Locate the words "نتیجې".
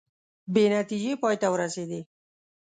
0.75-1.13